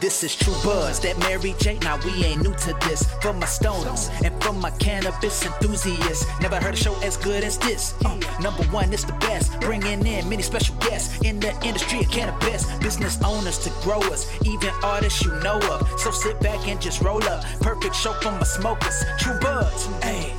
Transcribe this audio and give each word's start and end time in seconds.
This 0.00 0.22
is 0.22 0.36
True 0.36 0.52
Buds, 0.62 1.00
that 1.00 1.18
Mary 1.20 1.54
J. 1.58 1.78
Now 1.78 1.98
we 2.04 2.22
ain't 2.22 2.42
new 2.42 2.52
to 2.54 2.76
this. 2.86 3.02
For 3.22 3.32
my 3.32 3.46
stoners 3.46 4.10
and 4.22 4.42
for 4.42 4.52
my 4.52 4.70
cannabis 4.72 5.46
enthusiasts, 5.46 6.26
never 6.40 6.56
heard 6.56 6.74
a 6.74 6.76
show 6.76 6.94
as 7.00 7.16
good 7.16 7.42
as 7.42 7.56
this. 7.56 7.94
Uh, 8.04 8.20
number 8.42 8.62
one, 8.64 8.92
it's 8.92 9.04
the 9.04 9.14
best. 9.14 9.58
Bringing 9.60 10.06
in 10.06 10.28
many 10.28 10.42
special 10.42 10.74
guests 10.76 11.18
in 11.22 11.40
the 11.40 11.50
industry 11.64 12.00
of 12.00 12.10
cannabis. 12.10 12.70
Business 12.76 13.18
owners 13.24 13.58
to 13.60 13.70
growers, 13.80 14.30
even 14.44 14.68
artists 14.82 15.24
you 15.24 15.32
know 15.40 15.58
of. 15.70 15.88
So 15.98 16.10
sit 16.10 16.38
back 16.40 16.68
and 16.68 16.78
just 16.78 17.00
roll 17.00 17.24
up. 17.24 17.42
Perfect 17.60 17.96
show 17.96 18.12
for 18.20 18.32
my 18.32 18.42
smokers. 18.42 19.02
True 19.18 19.38
Buds, 19.40 19.86
hey. 20.02 20.34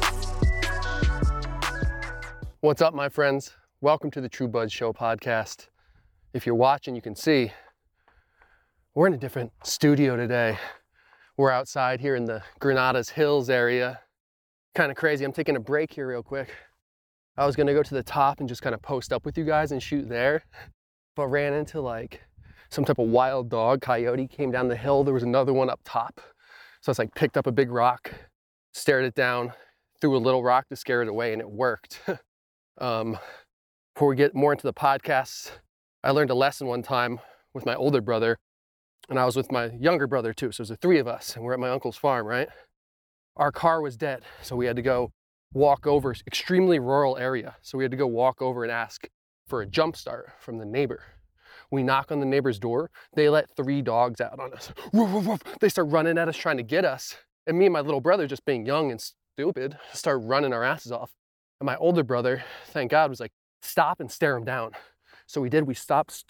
What's 2.61 2.83
up, 2.83 2.93
my 2.93 3.09
friends? 3.09 3.53
Welcome 3.81 4.11
to 4.11 4.21
the 4.21 4.29
True 4.29 4.47
Buds 4.47 4.71
Show 4.71 4.93
podcast. 4.93 5.69
If 6.33 6.45
you're 6.45 6.53
watching, 6.53 6.95
you 6.95 7.01
can 7.01 7.15
see 7.15 7.51
we're 8.97 9.05
in 9.05 9.13
a 9.13 9.17
different 9.17 9.51
studio 9.63 10.15
today. 10.15 10.57
We're 11.37 11.51
outside 11.51 12.01
here 12.01 12.15
in 12.15 12.25
the 12.25 12.41
Granadas 12.59 13.11
Hills 13.11 13.47
area. 13.47 13.99
Kind 14.73 14.89
of 14.89 14.97
crazy. 14.97 15.23
I'm 15.23 15.31
taking 15.31 15.55
a 15.55 15.59
break 15.59 15.93
here, 15.93 16.07
real 16.07 16.23
quick. 16.23 16.49
I 17.37 17.45
was 17.45 17.55
gonna 17.55 17.75
go 17.75 17.83
to 17.83 17.93
the 17.93 18.01
top 18.01 18.39
and 18.39 18.49
just 18.49 18.63
kind 18.63 18.73
of 18.73 18.81
post 18.81 19.13
up 19.13 19.23
with 19.23 19.37
you 19.37 19.45
guys 19.45 19.71
and 19.71 19.83
shoot 19.83 20.09
there, 20.09 20.41
but 21.15 21.27
ran 21.27 21.53
into 21.53 21.79
like 21.79 22.23
some 22.71 22.85
type 22.85 22.97
of 22.97 23.09
wild 23.09 23.49
dog, 23.51 23.81
coyote 23.81 24.27
came 24.27 24.49
down 24.49 24.67
the 24.67 24.75
hill. 24.75 25.03
There 25.03 25.13
was 25.13 25.21
another 25.21 25.53
one 25.53 25.69
up 25.69 25.81
top. 25.85 26.19
So 26.81 26.89
I 26.89 26.91
was 26.91 26.97
like, 26.97 27.13
picked 27.13 27.37
up 27.37 27.45
a 27.45 27.51
big 27.51 27.69
rock, 27.69 28.11
stared 28.73 29.05
it 29.05 29.13
down, 29.13 29.53
threw 30.01 30.17
a 30.17 30.17
little 30.17 30.41
rock 30.41 30.69
to 30.69 30.75
scare 30.75 31.03
it 31.03 31.07
away, 31.07 31.33
and 31.33 31.39
it 31.39 31.51
worked. 31.51 32.01
um, 32.81 33.15
before 33.93 34.07
we 34.07 34.15
get 34.15 34.33
more 34.33 34.53
into 34.53 34.65
the 34.65 34.73
podcast, 34.73 35.51
I 36.03 36.09
learned 36.09 36.31
a 36.31 36.35
lesson 36.35 36.65
one 36.65 36.81
time 36.81 37.19
with 37.53 37.63
my 37.63 37.75
older 37.75 38.01
brother 38.01 38.39
and 39.09 39.19
I 39.19 39.25
was 39.25 39.35
with 39.35 39.51
my 39.51 39.71
younger 39.79 40.07
brother 40.07 40.33
too. 40.33 40.51
So 40.51 40.61
it 40.61 40.63
was 40.63 40.69
the 40.69 40.77
three 40.77 40.99
of 40.99 41.07
us, 41.07 41.35
and 41.35 41.43
we're 41.43 41.53
at 41.53 41.59
my 41.59 41.69
uncle's 41.69 41.97
farm, 41.97 42.25
right? 42.25 42.49
Our 43.35 43.51
car 43.51 43.81
was 43.81 43.95
dead, 43.95 44.23
so 44.41 44.55
we 44.55 44.65
had 44.65 44.75
to 44.75 44.81
go 44.81 45.11
walk 45.53 45.87
over 45.87 46.13
extremely 46.25 46.79
rural 46.79 47.17
area. 47.17 47.55
So 47.61 47.77
we 47.77 47.83
had 47.83 47.91
to 47.91 47.97
go 47.97 48.07
walk 48.07 48.41
over 48.41 48.63
and 48.63 48.71
ask 48.71 49.07
for 49.47 49.61
a 49.61 49.65
jump 49.65 49.95
start 49.95 50.31
from 50.39 50.57
the 50.57 50.65
neighbor. 50.65 51.03
We 51.71 51.83
knock 51.83 52.11
on 52.11 52.19
the 52.19 52.25
neighbor's 52.25 52.59
door. 52.59 52.89
They 53.15 53.29
let 53.29 53.49
three 53.55 53.81
dogs 53.81 54.21
out 54.21 54.39
on 54.39 54.53
us. 54.53 54.71
Woof, 54.93 55.11
woof, 55.11 55.25
woof. 55.25 55.41
They 55.59 55.69
start 55.69 55.89
running 55.89 56.17
at 56.17 56.27
us, 56.27 56.37
trying 56.37 56.57
to 56.57 56.63
get 56.63 56.85
us. 56.85 57.15
And 57.45 57.57
me 57.57 57.65
and 57.65 57.73
my 57.73 57.81
little 57.81 58.01
brother, 58.01 58.27
just 58.27 58.45
being 58.45 58.65
young 58.65 58.91
and 58.91 59.01
stupid, 59.01 59.77
start 59.93 60.21
running 60.23 60.53
our 60.53 60.63
asses 60.63 60.91
off. 60.91 61.11
And 61.59 61.65
my 61.65 61.75
older 61.77 62.03
brother, 62.03 62.43
thank 62.67 62.91
God, 62.91 63.09
was 63.09 63.19
like, 63.19 63.31
stop 63.61 63.99
and 63.99 64.11
stare 64.11 64.33
them 64.33 64.45
down. 64.45 64.71
So 65.27 65.41
we 65.41 65.49
did. 65.49 65.65
We 65.65 65.73
stopped, 65.73 66.23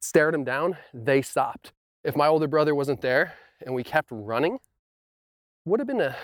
stared 0.00 0.34
them 0.34 0.44
down. 0.44 0.76
They 0.94 1.22
stopped 1.22 1.72
if 2.06 2.14
my 2.14 2.28
older 2.28 2.46
brother 2.46 2.72
wasn't 2.72 3.00
there 3.00 3.34
and 3.64 3.74
we 3.74 3.82
kept 3.82 4.08
running, 4.12 4.58
would 5.64 5.80
have 5.80 5.88
been 5.88 6.00
a 6.00 6.14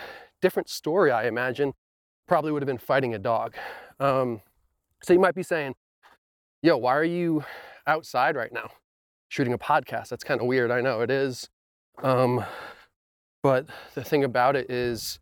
different 0.41 0.69
story, 0.71 1.11
I 1.11 1.27
imagine. 1.27 1.73
Probably 2.29 2.53
would 2.53 2.63
have 2.63 2.69
been 2.69 2.79
fighting 2.79 3.15
a 3.15 3.19
dog. 3.19 3.57
Um, 3.99 4.43
so 5.03 5.13
you 5.13 5.19
might 5.19 5.35
be 5.35 5.43
saying, 5.43 5.75
yo, 6.63 6.77
why 6.77 6.95
are 6.95 7.05
you 7.05 7.45
outside 7.85 8.37
right 8.37 8.53
now 8.53 8.71
shooting 9.29 9.53
a 9.53 9.59
podcast? 9.59 10.09
That's 10.09 10.23
kind 10.23 10.41
of 10.41 10.47
weird. 10.47 10.71
I 10.71 10.81
know 10.83 11.01
it 11.01 11.11
is. 11.11 11.51
Um, 12.01 12.45
but 13.43 13.67
the 13.95 14.05
thing 14.05 14.23
about 14.23 14.55
it 14.55 14.71
is, 14.71 15.19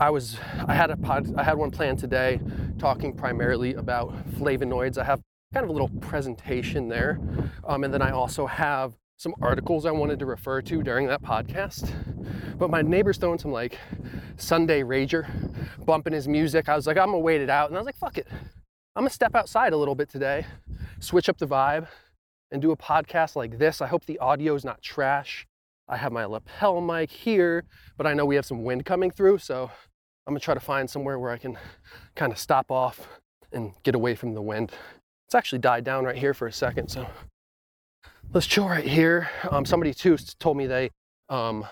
I 0.00 0.08
was 0.08 0.38
I 0.66 0.72
had 0.72 0.90
a 0.90 0.96
pod 0.96 1.34
I 1.36 1.42
had 1.42 1.58
one 1.58 1.70
planned 1.70 1.98
today 1.98 2.40
talking 2.78 3.12
primarily 3.12 3.74
about 3.74 4.26
flavonoids. 4.30 4.96
I 4.96 5.04
have 5.04 5.20
kind 5.52 5.64
of 5.64 5.68
a 5.68 5.72
little 5.72 5.90
presentation 6.00 6.88
there. 6.88 7.20
Um, 7.68 7.84
and 7.84 7.92
then 7.92 8.00
I 8.00 8.10
also 8.10 8.46
have 8.46 8.94
some 9.22 9.34
articles 9.40 9.86
I 9.86 9.92
wanted 9.92 10.18
to 10.18 10.26
refer 10.26 10.60
to 10.62 10.82
during 10.82 11.06
that 11.06 11.22
podcast. 11.22 11.94
But 12.58 12.70
my 12.70 12.82
neighbor's 12.82 13.18
throwing 13.18 13.38
some 13.38 13.52
like 13.52 13.78
Sunday 14.36 14.82
Rager, 14.82 15.28
bumping 15.86 16.12
his 16.12 16.26
music. 16.26 16.68
I 16.68 16.74
was 16.74 16.88
like, 16.88 16.96
I'm 16.96 17.06
gonna 17.06 17.20
wait 17.20 17.40
it 17.40 17.48
out. 17.48 17.68
And 17.68 17.76
I 17.76 17.80
was 17.80 17.86
like, 17.86 17.96
fuck 17.96 18.18
it. 18.18 18.26
I'm 18.96 19.02
gonna 19.02 19.10
step 19.10 19.36
outside 19.36 19.72
a 19.72 19.76
little 19.76 19.94
bit 19.94 20.08
today, 20.08 20.44
switch 20.98 21.28
up 21.28 21.38
the 21.38 21.46
vibe, 21.46 21.86
and 22.50 22.60
do 22.60 22.72
a 22.72 22.76
podcast 22.76 23.36
like 23.36 23.58
this. 23.58 23.80
I 23.80 23.86
hope 23.86 24.06
the 24.06 24.18
audio 24.18 24.56
is 24.56 24.64
not 24.64 24.82
trash. 24.82 25.46
I 25.88 25.98
have 25.98 26.10
my 26.10 26.24
lapel 26.24 26.80
mic 26.80 27.12
here, 27.12 27.62
but 27.96 28.08
I 28.08 28.14
know 28.14 28.26
we 28.26 28.34
have 28.34 28.44
some 28.44 28.64
wind 28.64 28.84
coming 28.84 29.12
through, 29.12 29.38
so 29.38 29.70
I'm 30.26 30.34
gonna 30.34 30.40
try 30.40 30.54
to 30.54 30.60
find 30.60 30.90
somewhere 30.90 31.20
where 31.20 31.30
I 31.30 31.38
can 31.38 31.56
kind 32.16 32.32
of 32.32 32.38
stop 32.38 32.72
off 32.72 33.06
and 33.52 33.72
get 33.84 33.94
away 33.94 34.16
from 34.16 34.34
the 34.34 34.42
wind. 34.42 34.72
It's 35.28 35.36
actually 35.36 35.60
died 35.60 35.84
down 35.84 36.04
right 36.06 36.16
here 36.16 36.34
for 36.34 36.48
a 36.48 36.52
second, 36.52 36.88
so 36.88 37.06
let's 38.32 38.46
chill 38.46 38.66
right 38.66 38.86
here. 38.86 39.28
Um, 39.50 39.64
somebody 39.66 39.92
too 39.92 40.16
told 40.38 40.56
me 40.56 40.66
they 40.66 40.90
um, 41.28 41.66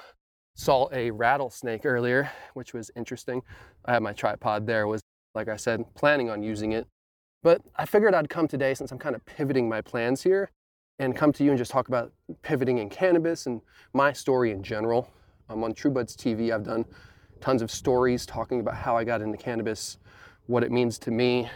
saw 0.55 0.89
a 0.93 1.11
rattlesnake 1.11 1.87
earlier, 1.87 2.31
which 2.53 2.75
was 2.75 2.91
interesting. 2.97 3.43
I 3.87 3.95
had 3.95 4.03
my 4.03 4.13
tripod 4.13 4.67
there, 4.67 4.87
was 4.87 5.01
like 5.35 5.49
I 5.49 5.57
said, 5.57 5.85
planning 5.95 6.29
on 6.29 6.43
using 6.43 6.73
it. 6.73 6.87
But 7.43 7.63
I 7.77 7.87
figured 7.87 8.15
I'd 8.15 8.29
come 8.29 8.47
today 8.47 8.75
since 8.75 8.93
I'm 8.93 8.99
kind 8.99 9.17
of 9.17 9.25
pivoting 9.25 9.69
my 9.69 9.81
plans 9.81 10.23
here 10.23 10.51
and 10.99 11.17
come 11.17 11.33
to 11.33 11.45
you 11.45 11.51
and 11.51 11.57
just 11.57 11.71
talk 11.71 11.89
about 11.89 12.13
pivoting 12.43 12.77
in 12.77 12.91
cannabis 12.91 13.47
and 13.47 13.63
my 13.95 14.13
story 14.13 14.51
in 14.51 14.63
general. 14.63 15.11
I'm 15.49 15.65
on 15.65 15.73
TrueBuds 15.73 16.15
TV. 16.15 16.53
I've 16.53 16.65
done 16.65 16.85
tons 17.41 17.63
of 17.63 17.71
stories 17.71 18.27
talking 18.27 18.61
about 18.61 18.75
how 18.75 18.99
I 18.99 19.05
got 19.05 19.23
into 19.23 19.39
cannabis, 19.39 19.97
what 20.47 20.63
it 20.63 20.71
means 20.71 20.99
to 20.99 21.11
me, 21.11 21.49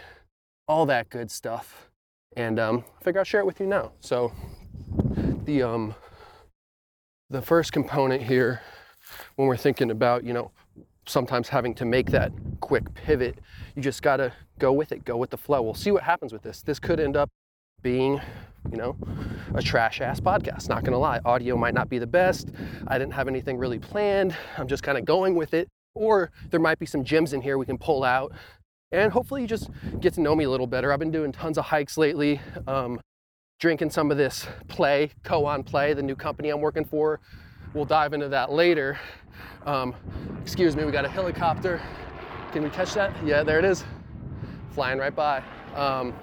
all 0.67 0.87
that 0.87 1.11
good 1.11 1.29
stuff. 1.29 1.91
And 2.35 2.59
um, 2.59 2.83
I 2.99 3.03
figure 3.03 3.19
I'll 3.19 3.25
share 3.25 3.41
it 3.41 3.45
with 3.45 3.59
you 3.59 3.67
now. 3.67 3.91
So 3.99 4.31
the 5.45 5.63
um, 5.63 5.95
the 7.29 7.41
first 7.41 7.71
component 7.71 8.23
here, 8.23 8.61
when 9.35 9.47
we're 9.47 9.57
thinking 9.57 9.91
about 9.91 10.23
you 10.23 10.33
know 10.33 10.51
sometimes 11.07 11.49
having 11.49 11.75
to 11.75 11.85
make 11.85 12.11
that 12.11 12.31
quick 12.61 12.93
pivot, 12.93 13.37
you 13.75 13.81
just 13.81 14.01
gotta 14.01 14.33
go 14.59 14.73
with 14.73 14.91
it, 14.91 15.05
go 15.05 15.17
with 15.17 15.29
the 15.29 15.37
flow. 15.37 15.61
We'll 15.61 15.73
see 15.73 15.91
what 15.91 16.03
happens 16.03 16.33
with 16.33 16.41
this. 16.41 16.61
This 16.61 16.79
could 16.79 16.99
end 16.99 17.15
up 17.15 17.29
being 17.81 18.19
you 18.71 18.77
know, 18.77 18.95
a 19.53 19.61
trash 19.61 20.01
ass 20.01 20.19
podcast. 20.19 20.69
Not 20.69 20.83
gonna 20.83 20.97
lie, 20.97 21.19
audio 21.25 21.55
might 21.55 21.73
not 21.73 21.89
be 21.89 21.99
the 21.99 22.07
best. 22.07 22.49
I 22.87 22.97
didn't 22.97 23.13
have 23.13 23.27
anything 23.27 23.57
really 23.57 23.79
planned. 23.79 24.35
I'm 24.57 24.67
just 24.67 24.83
kind 24.83 24.97
of 24.97 25.05
going 25.05 25.35
with 25.35 25.53
it. 25.53 25.67
Or 25.93 26.31
there 26.49 26.59
might 26.59 26.79
be 26.79 26.85
some 26.85 27.03
gems 27.03 27.33
in 27.33 27.41
here 27.41 27.57
we 27.57 27.65
can 27.65 27.77
pull 27.77 28.03
out. 28.03 28.33
And 28.91 29.11
hopefully 29.11 29.41
you 29.41 29.47
just 29.47 29.69
get 29.99 30.13
to 30.15 30.21
know 30.21 30.35
me 30.35 30.43
a 30.43 30.49
little 30.49 30.67
better. 30.67 30.91
I've 30.91 30.99
been 30.99 31.11
doing 31.11 31.31
tons 31.31 31.57
of 31.57 31.65
hikes 31.65 31.97
lately. 31.97 32.41
Um, 32.67 32.99
drinking 33.59 33.89
some 33.89 34.11
of 34.11 34.17
this 34.17 34.47
Play, 34.67 35.11
Koan 35.23 35.65
Play, 35.65 35.93
the 35.93 36.03
new 36.03 36.15
company 36.15 36.49
I'm 36.49 36.61
working 36.61 36.85
for. 36.85 37.19
We'll 37.73 37.85
dive 37.85 38.13
into 38.13 38.29
that 38.29 38.51
later. 38.51 38.99
Um, 39.65 39.95
excuse 40.41 40.75
me, 40.75 40.85
we 40.85 40.91
got 40.91 41.05
a 41.05 41.09
helicopter. 41.09 41.81
Can 42.51 42.63
we 42.63 42.69
catch 42.69 42.93
that? 42.93 43.13
Yeah, 43.25 43.43
there 43.43 43.59
it 43.59 43.65
is, 43.65 43.83
flying 44.71 44.99
right 44.99 45.15
by. 45.15 45.43
Um, 45.75 46.13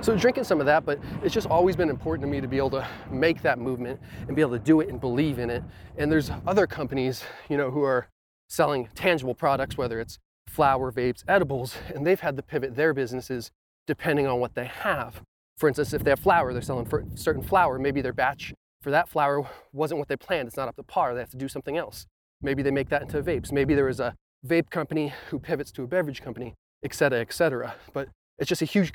so 0.00 0.16
drinking 0.16 0.44
some 0.44 0.60
of 0.60 0.66
that, 0.66 0.86
but 0.86 0.98
it's 1.22 1.34
just 1.34 1.46
always 1.48 1.74
been 1.74 1.90
important 1.90 2.22
to 2.26 2.30
me 2.30 2.40
to 2.40 2.48
be 2.48 2.56
able 2.56 2.70
to 2.70 2.88
make 3.10 3.42
that 3.42 3.58
movement 3.58 4.00
and 4.26 4.36
be 4.36 4.42
able 4.42 4.52
to 4.52 4.58
do 4.58 4.80
it 4.80 4.88
and 4.88 5.00
believe 5.00 5.38
in 5.38 5.50
it. 5.50 5.62
And 5.98 6.10
there's 6.10 6.30
other 6.46 6.66
companies, 6.66 7.24
you 7.48 7.56
know, 7.56 7.70
who 7.70 7.82
are 7.82 8.08
selling 8.48 8.88
tangible 8.94 9.34
products, 9.34 9.76
whether 9.76 10.00
it's 10.00 10.18
flower, 10.48 10.92
vapes, 10.92 11.24
edibles, 11.26 11.76
and 11.94 12.06
they've 12.06 12.20
had 12.20 12.36
to 12.36 12.42
pivot 12.42 12.76
their 12.76 12.94
businesses 12.94 13.50
depending 13.86 14.26
on 14.26 14.38
what 14.38 14.54
they 14.54 14.66
have. 14.66 15.22
For 15.56 15.68
instance, 15.68 15.94
if 15.94 16.04
they 16.04 16.10
have 16.10 16.20
flour, 16.20 16.52
they're 16.52 16.62
selling 16.62 16.84
for 16.84 17.04
certain 17.14 17.42
flour, 17.42 17.78
maybe 17.78 18.02
their 18.02 18.12
batch 18.12 18.52
for 18.82 18.90
that 18.90 19.08
flour 19.08 19.48
wasn't 19.72 19.98
what 19.98 20.08
they 20.08 20.16
planned. 20.16 20.48
It's 20.48 20.56
not 20.56 20.68
up 20.68 20.76
to 20.76 20.82
par. 20.82 21.14
They 21.14 21.20
have 21.20 21.30
to 21.30 21.36
do 21.36 21.48
something 21.48 21.76
else. 21.76 22.06
Maybe 22.42 22.62
they 22.62 22.70
make 22.70 22.90
that 22.90 23.02
into 23.02 23.22
vapes. 23.22 23.50
Maybe 23.50 23.74
there 23.74 23.88
is 23.88 23.98
a 23.98 24.14
vape 24.46 24.68
company 24.70 25.14
who 25.30 25.38
pivots 25.38 25.72
to 25.72 25.82
a 25.82 25.86
beverage 25.86 26.22
company, 26.22 26.54
et 26.84 26.94
cetera, 26.94 27.20
et 27.20 27.32
cetera. 27.32 27.74
But 27.94 28.08
it's 28.38 28.48
just 28.48 28.60
a 28.60 28.66
huge 28.66 28.92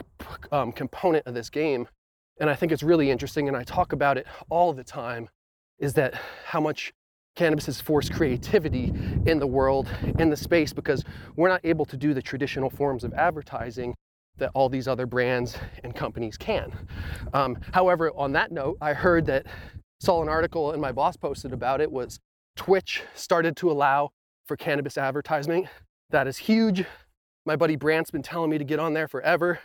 um, 0.51 0.71
component 0.71 1.25
of 1.25 1.33
this 1.33 1.49
game. 1.49 1.87
And 2.39 2.49
I 2.49 2.55
think 2.55 2.71
it's 2.71 2.83
really 2.83 3.09
interesting, 3.09 3.47
and 3.47 3.57
I 3.57 3.63
talk 3.63 3.91
about 3.91 4.17
it 4.17 4.27
all 4.49 4.71
the 4.71 4.83
time, 4.83 5.29
is 5.79 5.93
that 5.95 6.13
how 6.45 6.61
much 6.61 6.93
cannabis 7.35 7.65
has 7.65 7.81
forced 7.81 8.13
creativity 8.13 8.93
in 9.25 9.39
the 9.39 9.47
world, 9.47 9.89
in 10.19 10.29
the 10.29 10.37
space, 10.37 10.73
because 10.73 11.03
we're 11.35 11.49
not 11.49 11.61
able 11.63 11.85
to 11.85 11.97
do 11.97 12.13
the 12.13 12.21
traditional 12.21 12.69
forms 12.69 13.03
of 13.03 13.13
advertising 13.13 13.95
that 14.37 14.51
all 14.53 14.69
these 14.69 14.87
other 14.87 15.05
brands 15.05 15.57
and 15.83 15.95
companies 15.95 16.37
can. 16.37 16.71
Um, 17.33 17.57
however, 17.73 18.11
on 18.15 18.31
that 18.33 18.51
note, 18.51 18.77
I 18.81 18.93
heard 18.93 19.25
that 19.27 19.45
saw 19.99 20.21
an 20.21 20.29
article 20.29 20.71
and 20.71 20.81
my 20.81 20.91
boss 20.91 21.15
posted 21.15 21.53
about 21.53 21.79
it 21.79 21.91
was 21.91 22.19
Twitch 22.55 23.03
started 23.15 23.55
to 23.57 23.71
allow 23.71 24.09
for 24.45 24.57
cannabis 24.57 24.97
advertising. 24.97 25.69
That 26.09 26.27
is 26.27 26.37
huge. 26.37 26.85
My 27.45 27.55
buddy 27.55 27.75
Brant's 27.75 28.11
been 28.11 28.23
telling 28.23 28.49
me 28.49 28.57
to 28.57 28.63
get 28.63 28.79
on 28.79 28.93
there 28.93 29.07
forever. 29.07 29.59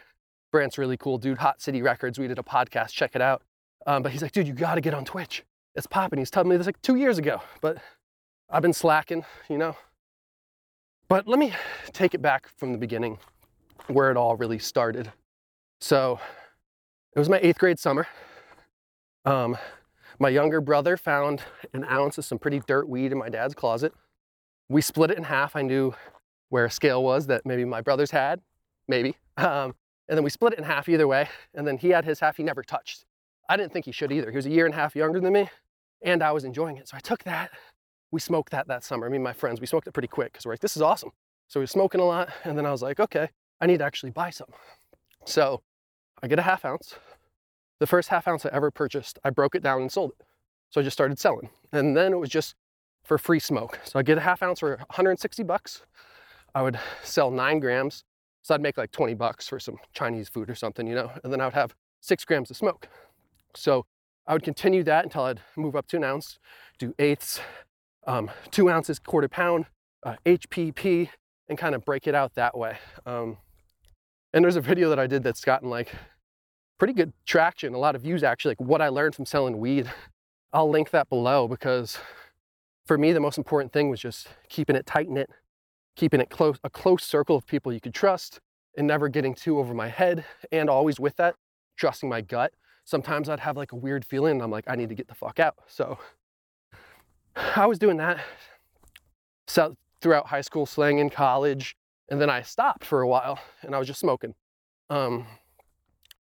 Brant's 0.53 0.79
really 0.79 0.97
cool 0.97 1.19
dude, 1.19 1.39
Hot 1.39 1.61
City 1.61 1.83
Records. 1.83 2.19
We 2.19 2.29
did 2.29 2.39
a 2.39 2.43
podcast, 2.43 2.91
check 2.91 3.15
it 3.15 3.23
out. 3.23 3.43
Um, 3.87 4.03
but 4.03 4.13
he's 4.13 4.23
like, 4.23 4.33
dude, 4.33 4.47
you 4.47 4.55
gotta 4.55 4.81
get 4.81 4.95
on 4.95 5.05
Twitch. 5.05 5.45
It's 5.75 5.87
popping. 5.87 6.19
He's 6.19 6.31
telling 6.31 6.49
me 6.49 6.57
this 6.57 6.67
like 6.67 6.81
two 6.83 6.97
years 6.97 7.19
ago, 7.19 7.41
but 7.61 7.79
I've 8.49 8.63
been 8.63 8.73
slacking, 8.73 9.25
you 9.49 9.59
know. 9.59 9.77
But 11.09 11.29
let 11.29 11.39
me 11.39 11.53
take 11.93 12.15
it 12.15 12.23
back 12.23 12.49
from 12.57 12.73
the 12.73 12.79
beginning 12.79 13.19
where 13.89 14.11
it 14.11 14.17
all 14.17 14.37
really 14.37 14.59
started. 14.59 15.13
So 15.81 16.19
it 17.15 17.19
was 17.19 17.29
my 17.29 17.39
eighth 17.43 17.59
grade 17.59 17.79
summer. 17.79 18.07
Um, 19.25 19.57
My 20.19 20.31
younger 20.31 20.63
brother 20.63 20.97
found 20.97 21.43
an 21.75 21.85
ounce 21.85 22.17
of 22.17 22.25
some 22.25 22.39
pretty 22.39 22.61
dirt 22.67 22.89
weed 22.89 23.13
in 23.13 23.19
my 23.19 23.29
dad's 23.29 23.55
closet. 23.55 23.93
We 24.69 24.81
split 24.81 25.11
it 25.11 25.19
in 25.19 25.25
half. 25.25 25.55
I 25.55 25.63
knew 25.63 25.95
where 26.49 26.65
a 26.65 26.71
scale 26.71 27.03
was 27.05 27.27
that 27.27 27.45
maybe 27.45 27.65
my 27.65 27.83
brothers 27.83 28.11
had, 28.11 28.41
maybe. 28.89 29.17
Um, 29.37 29.75
and 30.09 30.17
then 30.17 30.25
we 30.25 30.31
split 30.31 30.55
it 30.55 30.59
in 30.59 30.65
half 30.65 30.89
either 30.89 31.07
way. 31.07 31.29
And 31.55 31.67
then 31.67 31.77
he 31.77 31.91
had 31.91 32.05
his 32.05 32.21
half 32.21 32.39
he 32.39 32.43
never 32.43 32.63
touched. 32.63 33.05
I 33.49 33.59
didn't 33.59 33.73
think 33.73 33.85
he 33.85 33.93
should 33.93 34.11
either. 34.11 34.31
He 34.31 34.37
was 34.37 34.47
a 34.47 34.51
year 34.51 34.65
and 34.65 34.75
a 34.75 34.79
half 34.79 34.97
younger 34.97 35.21
than 35.21 35.35
me, 35.35 35.51
and 36.03 36.23
I 36.23 36.33
was 36.33 36.45
enjoying 36.45 36.79
it. 36.79 36.89
So 36.89 36.97
I 36.97 37.01
took 37.01 37.23
that. 37.25 37.51
We 38.11 38.21
smoked 38.21 38.53
that 38.53 38.69
that 38.69 38.85
summer. 38.85 39.07
I 39.07 39.11
mean, 39.11 39.23
my 39.23 39.35
friends, 39.35 39.61
we 39.61 39.67
smoked 39.67 39.87
it 39.87 39.93
pretty 39.93 40.09
quick 40.09 40.33
because 40.33 40.47
we're 40.47 40.53
like, 40.53 40.61
this 40.61 40.77
is 40.77 40.83
awesome. 40.83 41.11
So 41.49 41.61
we 41.61 41.65
were 41.65 41.69
smoking 41.69 42.01
a 42.01 42.05
lot. 42.05 42.31
And 42.45 42.57
then 42.57 42.65
I 42.65 42.71
was 42.71 42.81
like, 42.81 43.01
okay, 43.01 43.29
I 43.61 43.67
need 43.67 43.79
to 43.79 43.85
actually 43.85 44.11
buy 44.11 44.31
some. 44.31 44.49
So 45.25 45.63
I 46.23 46.29
get 46.29 46.39
a 46.39 46.43
half 46.43 46.65
ounce. 46.65 46.95
The 47.79 47.87
first 47.87 48.09
half 48.09 48.27
ounce 48.27 48.47
I 48.47 48.51
ever 48.53 48.71
purchased, 48.71 49.19
I 49.25 49.31
broke 49.31 49.55
it 49.55 49.63
down 49.63 49.83
and 49.83 49.93
sold 49.93 50.13
it. 50.13 50.27
So 50.71 50.81
I 50.81 50.85
just 50.85 50.95
started 50.95 51.19
selling. 51.19 51.51
And 51.73 51.97
then 51.97 52.13
it 52.13 52.17
was 52.17 52.31
just 52.31 52.55
for 53.05 53.19
free 53.19 53.39
smoke. 53.39 53.79
So 53.85 53.99
I 53.99 54.03
get 54.03 54.19
a 54.19 54.23
half 54.23 54.43
ounce 54.43 54.61
for 54.61 54.77
160 54.77 55.43
bucks. 55.43 55.83
I 56.55 56.63
would 56.63 56.79
sell 57.03 57.31
nine 57.31 57.61
grams. 57.61 58.05
So 58.43 58.55
I'd 58.55 58.63
make 58.63 58.79
like 58.79 58.93
20 58.93 59.15
bucks 59.15 59.49
for 59.49 59.59
some 59.59 59.77
Chinese 59.93 60.29
food 60.29 60.49
or 60.49 60.55
something, 60.55 60.87
you 60.87 60.95
know, 60.95 61.11
and 61.25 61.33
then 61.33 61.41
I 61.41 61.47
would 61.47 61.55
have 61.55 61.75
six 62.01 62.25
grams 62.25 62.51
of 62.51 62.57
smoke. 62.57 62.89
So 63.55 63.87
I 64.27 64.33
would 64.33 64.43
continue 64.43 64.85
that 64.85 65.05
until 65.05 65.23
I'd 65.23 65.41
move 65.57 65.75
up 65.75 65.87
to 65.89 65.97
an 65.97 66.05
ounce, 66.05 66.39
do 66.79 66.95
eighths, 66.99 67.41
um, 68.07 68.31
two 68.51 68.71
ounces, 68.71 68.99
quarter 68.99 69.29
pound, 69.29 69.67
uh, 70.05 70.15
HPP, 70.25 71.11
and 71.49 71.59
kind 71.59 71.75
of 71.75 71.85
break 71.85 72.07
it 72.07 72.15
out 72.15 72.35
that 72.35 72.57
way. 72.57 72.79
Um, 73.05 73.39
and 74.37 74.45
there's 74.45 74.57
a 74.57 74.61
video 74.61 74.91
that 74.91 74.99
I 74.99 75.07
did 75.07 75.23
that's 75.23 75.43
gotten 75.43 75.71
like 75.71 75.95
pretty 76.77 76.93
good 76.93 77.15
traction, 77.25 77.73
a 77.73 77.79
lot 77.79 77.97
of 77.97 78.03
views 78.03 78.23
actually, 78.23 78.51
like 78.51 78.61
what 78.61 78.83
I 78.83 78.89
learned 78.89 79.15
from 79.15 79.25
selling 79.25 79.57
weed. 79.57 79.91
I'll 80.53 80.69
link 80.69 80.91
that 80.91 81.09
below 81.09 81.49
because 81.49 81.97
for 82.85 82.99
me, 82.99 83.15
the 83.15 83.21
most 83.21 83.39
important 83.39 83.73
thing 83.73 83.89
was 83.89 83.99
just 83.99 84.29
keeping 84.51 84.77
it 84.77 84.85
tight 84.85 85.09
knit, 85.09 85.31
keeping 85.97 86.21
it 86.21 86.29
close, 86.29 86.59
a 86.65 86.69
close 86.69 87.03
circle 87.03 87.35
of 87.35 87.47
people 87.47 87.73
you 87.73 87.81
could 87.81 87.95
trust, 87.95 88.41
and 88.77 88.87
never 88.87 89.09
getting 89.09 89.35
too 89.35 89.59
over 89.59 89.73
my 89.73 89.89
head. 89.89 90.23
And 90.53 90.69
always 90.69 91.01
with 91.01 91.17
that, 91.17 91.37
trusting 91.77 92.11
my 92.11 92.21
gut. 92.21 92.53
Sometimes 92.85 93.31
I'd 93.31 93.41
have 93.41 93.57
like 93.57 93.73
a 93.73 93.77
weird 93.77 94.05
feeling, 94.05 94.33
and 94.33 94.43
I'm 94.43 94.51
like, 94.51 94.67
I 94.69 94.77
need 94.77 94.91
to 94.91 94.95
get 94.95 95.09
the 95.09 95.15
fuck 95.15 95.41
out. 95.41 95.55
So 95.67 95.97
I 97.57 97.65
was 97.65 97.79
doing 97.79 97.97
that 97.97 98.21
throughout 100.03 100.27
high 100.27 100.43
school, 100.43 100.67
slang 100.67 100.99
in 100.99 101.09
college, 101.09 101.75
and 102.09 102.21
then 102.21 102.31
I 102.31 102.43
stopped 102.43 102.85
for 102.85 103.01
a 103.01 103.09
while, 103.09 103.39
and 103.63 103.75
I 103.75 103.79
was 103.79 103.87
just 103.89 104.01
smoking. 104.01 104.35
Um, 104.91 105.27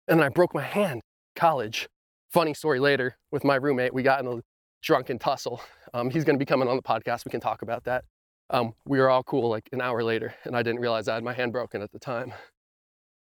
and 0.08 0.18
then 0.18 0.26
I 0.26 0.28
broke 0.28 0.54
my 0.54 0.62
hand 0.62 1.00
college. 1.34 1.88
Funny 2.32 2.54
story 2.54 2.80
later 2.80 3.16
with 3.30 3.44
my 3.44 3.56
roommate. 3.56 3.94
We 3.94 4.02
got 4.02 4.20
in 4.20 4.26
a 4.26 4.40
drunken 4.82 5.18
tussle. 5.18 5.60
Um, 5.92 6.10
he's 6.10 6.24
going 6.24 6.36
to 6.36 6.38
be 6.38 6.46
coming 6.46 6.68
on 6.68 6.76
the 6.76 6.82
podcast. 6.82 7.24
We 7.24 7.30
can 7.30 7.40
talk 7.40 7.62
about 7.62 7.84
that. 7.84 8.04
Um, 8.50 8.74
we 8.84 8.98
were 8.98 9.08
all 9.08 9.22
cool 9.22 9.48
like 9.48 9.68
an 9.72 9.80
hour 9.80 10.02
later, 10.02 10.34
and 10.44 10.56
I 10.56 10.62
didn't 10.62 10.80
realize 10.80 11.08
I 11.08 11.14
had 11.14 11.24
my 11.24 11.32
hand 11.32 11.52
broken 11.52 11.80
at 11.82 11.92
the 11.92 11.98
time. 11.98 12.34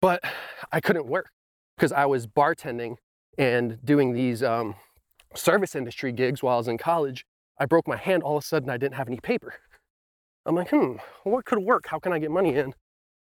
But 0.02 0.22
I 0.72 0.80
couldn't 0.80 1.06
work 1.06 1.30
because 1.76 1.92
I 1.92 2.06
was 2.06 2.26
bartending 2.26 2.96
and 3.38 3.78
doing 3.84 4.12
these 4.12 4.42
um, 4.42 4.74
service 5.34 5.74
industry 5.74 6.12
gigs 6.12 6.42
while 6.42 6.54
I 6.54 6.58
was 6.58 6.68
in 6.68 6.78
college. 6.78 7.24
I 7.58 7.64
broke 7.64 7.88
my 7.88 7.96
hand. 7.96 8.22
All 8.22 8.36
of 8.36 8.44
a 8.44 8.46
sudden, 8.46 8.68
I 8.68 8.76
didn't 8.76 8.96
have 8.96 9.08
any 9.08 9.20
paper. 9.20 9.54
I'm 10.46 10.54
like, 10.54 10.70
hmm, 10.70 10.92
what 11.24 11.44
could 11.44 11.58
work? 11.58 11.86
How 11.88 11.98
can 11.98 12.12
I 12.12 12.20
get 12.20 12.30
money 12.30 12.54
in? 12.54 12.72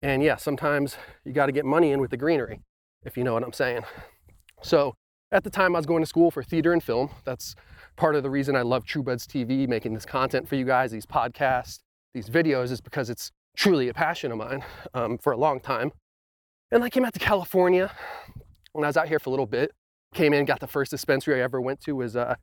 And 0.01 0.24
yeah, 0.24 0.38
sometimes 0.38 0.95
you 1.25 1.33
got 1.33 1.48
to 1.48 1.51
get 1.51 1.66
money 1.66 1.92
in 1.92 2.00
with 2.00 2.12
the 2.12 2.18
greenery, 2.18 2.62
if 3.04 3.18
you 3.18 3.25
know 3.25 3.33
what 3.33 3.44
I'm 3.44 3.51
saying. 3.51 3.83
So 4.62 4.95
at 5.31 5.44
the 5.44 5.50
time, 5.50 5.75
I 5.75 5.80
was 5.80 5.86
going 5.86 6.01
to 6.01 6.07
school 6.07 6.31
for 6.31 6.42
theater 6.42 6.71
and 6.71 6.81
film. 6.81 7.10
That's 7.25 7.56
part 7.98 8.16
of 8.16 8.24
the 8.24 8.30
reason 8.30 8.56
I 8.56 8.62
love 8.62 8.86
True 8.86 9.04
Buds 9.04 9.27
TV, 9.27 9.68
making 9.68 9.94
this 9.94 10.06
content 10.06 10.48
for 10.48 10.56
you 10.56 10.63
guys, 10.63 10.92
these 10.92 11.06
podcasts, 11.06 11.80
these 12.13 12.30
videos, 12.30 12.71
is 12.71 12.80
because 12.80 13.10
it's 13.10 13.31
truly 13.57 13.89
a 13.89 13.94
passion 13.94 14.31
of 14.31 14.38
mine 14.38 14.63
um, 14.94 15.18
for 15.18 15.33
a 15.33 15.38
long 15.38 15.60
time. 15.60 15.92
And 16.72 16.83
I 16.83 16.89
came 16.89 17.04
out 17.04 17.13
to 17.13 17.19
California 17.19 17.92
when 18.72 18.86
I 18.86 18.88
was 18.88 18.95
out 18.95 19.10
here 19.10 19.19
for 19.19 19.30
a 19.30 19.31
little 19.31 19.45
bit. 19.45 19.72
Came 20.13 20.33
in, 20.33 20.45
got 20.45 20.62
the 20.62 20.68
first 20.68 20.92
dispensary 20.92 21.42
I 21.42 21.44
ever 21.44 21.60
went 21.60 21.81
to 21.81 21.92
was 21.92 22.15
uh, 22.15 22.36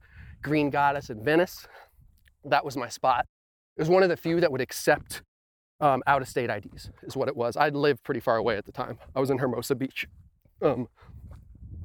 Green 0.43 0.69
Goddess 0.69 1.09
in 1.09 1.23
Venice. 1.23 1.67
That 2.45 2.63
was 2.63 2.77
my 2.77 2.89
spot. 2.89 3.25
It 3.77 3.81
was 3.81 3.89
one 3.89 4.01
of 4.01 4.09
the 4.09 4.17
few 4.17 4.39
that 4.39 4.51
would 4.51 4.61
accept 4.61 5.21
um, 5.79 6.01
out 6.07 6.23
of 6.23 6.27
state 6.27 6.49
IDs, 6.49 6.89
is 7.03 7.15
what 7.15 7.27
it 7.27 7.37
was. 7.37 7.55
I'd 7.55 7.75
lived 7.75 8.03
pretty 8.03 8.19
far 8.19 8.37
away 8.37 8.57
at 8.57 8.65
the 8.65 8.71
time. 8.71 8.97
I 9.15 9.19
was 9.19 9.29
in 9.29 9.37
Hermosa 9.37 9.75
Beach. 9.75 10.07
Um, 10.61 10.87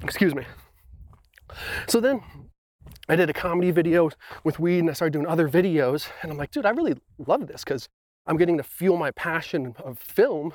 excuse 0.01 0.33
me. 0.33 0.43
So 1.87 1.99
then 1.99 2.23
I 3.07 3.15
did 3.15 3.29
a 3.29 3.33
comedy 3.33 3.69
video 3.69 4.09
with 4.43 4.59
weed 4.59 4.79
and 4.79 4.89
I 4.89 4.93
started 4.93 5.13
doing 5.13 5.27
other 5.27 5.47
videos. 5.47 6.07
And 6.23 6.31
I'm 6.31 6.37
like, 6.37 6.49
dude, 6.49 6.65
I 6.65 6.71
really 6.71 6.95
love 7.19 7.45
this 7.45 7.63
because 7.63 7.87
I'm 8.25 8.37
getting 8.37 8.57
to 8.57 8.63
fuel 8.63 8.97
my 8.97 9.11
passion 9.11 9.75
of 9.83 9.99
film 9.99 10.53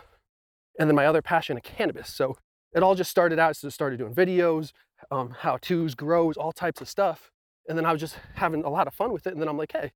and 0.78 0.88
then 0.88 0.96
my 0.96 1.06
other 1.06 1.22
passion 1.22 1.56
of 1.56 1.62
cannabis. 1.62 2.12
So 2.12 2.36
it 2.72 2.82
all 2.82 2.94
just 2.94 3.10
started 3.10 3.38
out, 3.38 3.56
so 3.56 3.68
I 3.68 3.70
started 3.70 3.98
doing 3.98 4.14
videos, 4.14 4.72
um, 5.10 5.36
how 5.40 5.56
to's, 5.58 5.94
grows, 5.94 6.36
all 6.36 6.52
types 6.52 6.80
of 6.80 6.88
stuff. 6.88 7.30
And 7.68 7.78
then 7.78 7.86
I 7.86 7.92
was 7.92 8.00
just 8.00 8.16
having 8.34 8.64
a 8.64 8.70
lot 8.70 8.86
of 8.86 8.94
fun 8.94 9.12
with 9.12 9.26
it. 9.26 9.32
And 9.32 9.40
then 9.40 9.48
I'm 9.48 9.56
like, 9.56 9.72
hey, 9.72 9.92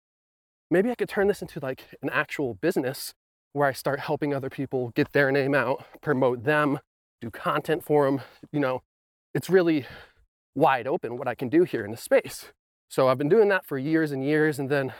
maybe 0.73 0.91
I 0.91 0.95
could 0.95 1.09
turn 1.09 1.29
this 1.29 1.43
into 1.43 1.61
like 1.61 1.85
an 2.03 2.09
actual 2.11 2.55
business 2.55 3.15
where 3.53 3.69
I 3.69 3.73
start 3.73 4.01
helping 4.01 4.35
other 4.35 4.49
people 4.49 4.89
get 4.91 5.13
their 5.13 5.31
name 5.31 5.55
out, 5.55 5.85
promote 6.01 6.45
them, 6.45 6.79
do 7.21 7.31
content 7.31 7.85
for 7.85 8.07
them. 8.07 8.23
You 8.51 8.61
know, 8.61 8.83
it's 9.35 9.51
really 9.51 9.87
wide 10.55 10.87
open 10.87 11.19
what 11.19 11.29
I 11.29 11.35
can 11.35 11.49
do 11.49 11.65
here 11.65 11.85
in 11.85 11.91
the 11.91 11.97
space. 11.97 12.53
So 12.89 13.09
I've 13.09 13.19
been 13.19 13.29
doing 13.29 13.49
that 13.49 13.67
for 13.67 13.79
years 13.79 14.11
and 14.13 14.25
years. 14.25 14.59
And 14.59 14.71
then 14.71 14.93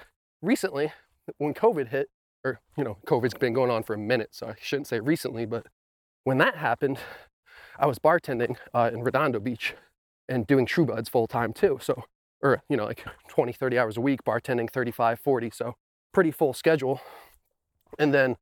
recently, 0.43 0.93
when 1.39 1.55
COVID 1.55 1.89
hit, 1.89 2.11
or, 2.45 2.61
you 2.77 2.85
know, 2.85 2.99
COVID's 3.07 3.35
been 3.35 3.53
going 3.53 3.71
on 3.71 3.83
for 3.83 3.95
a 3.95 3.99
minute, 3.99 4.31
so 4.33 4.49
I 4.49 4.55
shouldn't 4.61 4.89
say 4.89 5.01
recently, 5.01 5.47
but 5.47 5.67
when 6.25 6.39
that 6.39 6.57
happened, 6.57 6.99
I 7.79 7.87
was 7.87 7.99
bartending 7.99 8.57
uh, 8.75 8.91
in 8.93 9.03
Redondo 9.03 9.41
Beach 9.41 9.75
and 10.29 10.47
doing 10.47 10.67
True 10.67 10.85
Buds 10.85 11.09
full 11.09 11.27
time 11.27 11.53
too. 11.53 11.79
So, 11.81 12.05
or, 12.43 12.63
you 12.69 12.77
know, 12.77 12.85
like 12.85 13.05
20, 13.29 13.53
30 13.53 13.79
hours 13.79 13.97
a 13.97 14.01
week, 14.01 14.25
bartending 14.25 14.71
35, 14.71 15.21
40. 15.21 15.51
So, 15.51 15.75
pretty 16.13 16.31
full 16.31 16.53
schedule. 16.53 17.01
And 17.99 18.13
then 18.13 18.37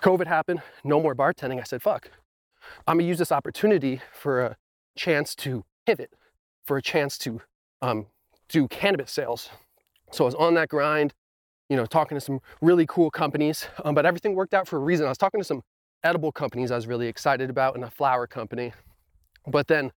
COVID 0.00 0.26
happened, 0.26 0.62
no 0.84 1.00
more 1.00 1.14
bartending. 1.14 1.60
I 1.60 1.64
said, 1.64 1.82
fuck, 1.82 2.10
I'm 2.86 2.98
gonna 2.98 3.08
use 3.08 3.18
this 3.18 3.32
opportunity 3.32 4.00
for 4.12 4.40
a 4.40 4.56
chance 4.96 5.34
to 5.36 5.64
pivot, 5.86 6.12
for 6.64 6.76
a 6.76 6.82
chance 6.82 7.18
to 7.18 7.40
um, 7.80 8.06
do 8.48 8.68
cannabis 8.68 9.10
sales. 9.10 9.50
So 10.12 10.24
I 10.24 10.26
was 10.26 10.34
on 10.34 10.54
that 10.54 10.68
grind, 10.68 11.14
you 11.68 11.76
know, 11.76 11.86
talking 11.86 12.16
to 12.16 12.20
some 12.20 12.40
really 12.60 12.86
cool 12.86 13.10
companies, 13.10 13.66
um, 13.84 13.94
but 13.94 14.04
everything 14.04 14.34
worked 14.34 14.54
out 14.54 14.68
for 14.68 14.76
a 14.76 14.80
reason. 14.80 15.06
I 15.06 15.08
was 15.08 15.18
talking 15.18 15.40
to 15.40 15.44
some 15.44 15.62
edible 16.04 16.32
companies 16.32 16.70
I 16.70 16.76
was 16.76 16.86
really 16.86 17.06
excited 17.06 17.48
about 17.48 17.74
and 17.74 17.84
a 17.84 17.90
flower 17.90 18.26
company. 18.26 18.72
But 19.46 19.68
then 19.68 19.92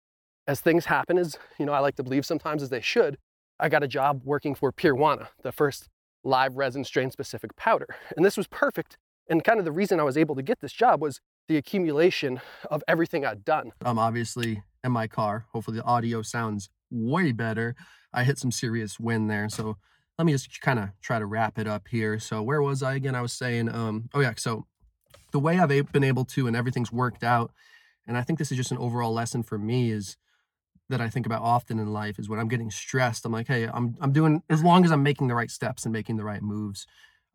as 0.47 0.61
things 0.61 0.87
happen, 0.87 1.19
as 1.19 1.39
you 1.59 1.67
know, 1.67 1.73
I 1.73 1.81
like 1.81 1.97
to 1.97 2.03
believe 2.03 2.27
sometimes 2.27 2.63
as 2.63 2.71
they 2.71 2.81
should, 2.81 3.19
I 3.59 3.69
got 3.69 3.83
a 3.83 3.89
job 3.89 4.23
working 4.25 4.55
for 4.55 4.73
Peerwana, 4.73 5.29
the 5.43 5.53
first 5.53 5.89
live 6.23 6.57
resin 6.57 6.85
strain 6.85 7.11
specific 7.11 7.55
powder. 7.57 7.87
And 8.17 8.25
this 8.25 8.37
was 8.37 8.47
perfect. 8.47 8.97
And 9.29 9.43
kind 9.45 9.59
of 9.59 9.65
the 9.65 9.73
reason 9.73 10.01
I 10.01 10.03
was 10.03 10.17
able 10.17 10.35
to 10.35 10.43
get 10.43 10.61
this 10.61 10.73
job 10.73 11.01
was 11.01 11.21
the 11.49 11.57
accumulation 11.57 12.41
of 12.71 12.83
everything 12.89 13.25
I'd 13.25 13.45
done. 13.45 13.73
I'm 13.85 13.99
obviously 13.99 14.63
in 14.83 14.93
my 14.93 15.07
car. 15.07 15.47
Hopefully 15.53 15.79
the 15.79 15.85
audio 15.85 16.23
sounds 16.23 16.69
way 16.91 17.33
better. 17.33 17.75
I 18.13 18.25
hit 18.25 18.39
some 18.39 18.51
serious 18.51 19.01
wind 19.01 19.31
there. 19.31 19.49
So 19.49 19.77
let 20.19 20.27
me 20.27 20.33
just 20.33 20.61
kind 20.61 20.79
of 20.79 20.91
try 21.01 21.19
to 21.19 21.27
wrap 21.27 21.59
it 21.59 21.67
up 21.67 21.89
here. 21.89 22.19
So 22.19 22.43
where 22.43 22.63
was 22.63 22.83
I 22.83 22.95
again? 22.95 23.15
I 23.15 23.21
was 23.21 23.33
saying, 23.33 23.69
um, 23.69 24.09
oh 24.15 24.21
yeah, 24.21 24.35
so 24.37 24.67
the 25.33 25.41
way 25.41 25.59
I've 25.59 25.93
been 25.93 26.05
able 26.05 26.25
to 26.27 26.47
and 26.47 26.57
everything's 26.57 26.93
worked 26.93 27.25
out, 27.25 27.53
and 28.07 28.17
I 28.17 28.23
think 28.23 28.39
this 28.39 28.53
is 28.53 28.57
just 28.57 28.71
an 28.71 28.79
overall 28.79 29.13
lesson 29.13 29.43
for 29.43 29.59
me 29.59 29.91
is 29.91 30.17
that 30.89 31.01
I 31.01 31.09
think 31.09 31.27
about 31.27 31.43
often 31.43 31.79
in 31.79 31.93
life 31.93 32.19
is 32.19 32.29
when 32.29 32.39
I'm 32.39 32.49
getting 32.49 32.71
stressed, 32.71 33.25
I'm 33.25 33.33
like, 33.33 33.49
hey, 33.49 33.69
I'm 33.73 33.97
I'm 34.01 34.13
doing 34.13 34.43
as 34.51 34.63
long 34.63 34.85
as 34.85 34.91
I'm 34.91 35.03
making 35.03 35.29
the 35.29 35.35
right 35.35 35.51
steps 35.51 35.85
and 35.85 35.93
making 35.93 36.17
the 36.17 36.25
right 36.25 36.43
moves, 36.43 36.87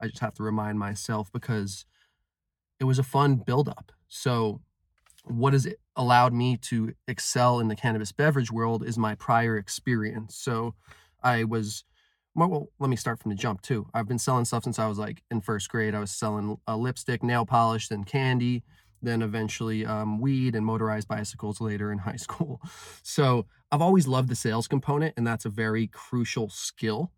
I 0.02 0.08
just 0.08 0.20
have 0.20 0.36
to 0.36 0.44
remind 0.44 0.80
myself 0.80 1.32
because 1.32 1.86
it 2.80 2.86
was 2.86 3.00
a 3.00 3.04
fun 3.04 3.36
buildup. 3.36 3.92
So 4.08 4.62
what 5.26 5.54
has 5.54 5.66
it 5.66 5.80
allowed 5.96 6.34
me 6.34 6.58
to 6.58 6.94
excel 7.08 7.60
in 7.60 7.68
the 7.68 7.76
cannabis 7.76 8.12
beverage 8.12 8.52
world 8.52 8.84
is 8.86 8.98
my 8.98 9.16
prior 9.16 9.58
experience. 9.58 10.36
So 10.36 10.76
I 11.22 11.44
was 11.44 11.84
well, 12.36 12.70
let 12.80 12.90
me 12.90 12.96
start 12.96 13.20
from 13.20 13.30
the 13.30 13.36
jump 13.36 13.62
too. 13.62 13.88
I've 13.94 14.08
been 14.08 14.20
selling 14.20 14.46
stuff 14.46 14.64
since 14.64 14.80
I 14.80 14.88
was 14.88 14.98
like 14.98 15.24
in 15.30 15.42
first 15.42 15.70
grade. 15.70 15.94
I 15.94 16.00
was 16.00 16.12
selling 16.12 16.58
a 16.68 16.78
lipstick, 16.78 17.22
nail 17.22 17.46
polish, 17.46 17.90
then 17.90 18.04
candy, 18.06 18.64
then 19.02 19.22
eventually 19.22 19.86
um, 19.86 20.20
weed 20.20 20.56
and 20.56 20.66
motorized 20.66 21.08
bicycles 21.08 21.62
later 21.62 21.92
in 21.92 22.00
high 22.00 22.16
school. 22.18 22.62
So 23.04 23.46
I've 23.72 23.82
always 23.82 24.08
loved 24.08 24.30
the 24.30 24.36
sales 24.36 24.68
component, 24.68 25.14
and 25.18 25.26
that's 25.26 25.46
a 25.46 25.50
very 25.50 25.88
crucial 25.88 26.50
skill. 26.50 27.12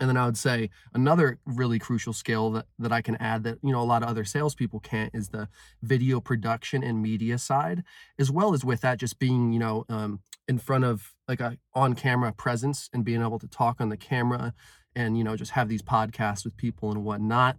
And 0.00 0.08
then 0.08 0.16
I 0.16 0.26
would 0.26 0.36
say 0.36 0.70
another 0.92 1.38
really 1.46 1.78
crucial 1.78 2.12
skill 2.12 2.50
that, 2.52 2.66
that 2.80 2.90
I 2.92 3.00
can 3.00 3.14
add 3.16 3.44
that, 3.44 3.58
you 3.62 3.70
know, 3.70 3.80
a 3.80 3.84
lot 3.84 4.02
of 4.02 4.08
other 4.08 4.24
salespeople 4.24 4.80
can't 4.80 5.14
is 5.14 5.28
the 5.28 5.48
video 5.82 6.20
production 6.20 6.82
and 6.82 7.00
media 7.00 7.38
side, 7.38 7.84
as 8.18 8.28
well 8.28 8.54
as 8.54 8.64
with 8.64 8.80
that 8.80 8.98
just 8.98 9.20
being, 9.20 9.52
you 9.52 9.60
know, 9.60 9.84
um, 9.88 10.20
in 10.48 10.58
front 10.58 10.84
of 10.84 11.14
like 11.28 11.40
a 11.40 11.58
on 11.74 11.94
camera 11.94 12.32
presence 12.32 12.90
and 12.92 13.04
being 13.04 13.22
able 13.22 13.38
to 13.38 13.46
talk 13.46 13.80
on 13.80 13.88
the 13.88 13.96
camera 13.96 14.52
and 14.96 15.16
you 15.18 15.24
know 15.24 15.36
just 15.36 15.52
have 15.52 15.68
these 15.68 15.82
podcasts 15.82 16.44
with 16.44 16.56
people 16.56 16.90
and 16.90 17.04
whatnot. 17.04 17.56